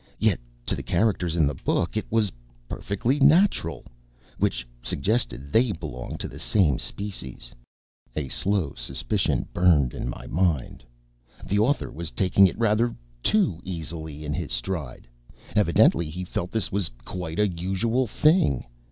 [0.17, 2.31] Yet, to the characters in the book, it was
[2.67, 3.85] perfectly natural
[4.39, 7.53] which suggested they belonged to the same species.
[8.15, 8.27] And the author?
[8.27, 10.83] A slow suspicion burned in my mind.
[11.45, 15.07] The author was taking it rather too easily in his stride.
[15.55, 18.65] Evidently, he felt this was quite a usual thing.